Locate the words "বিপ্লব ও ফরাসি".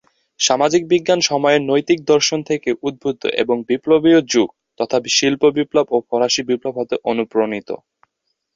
5.57-6.41